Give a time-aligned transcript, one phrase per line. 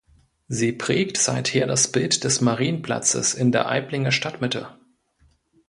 [0.47, 4.79] Sie prägt seither das Bild des Marienplatzes in der Aiblinger Stadtmitte.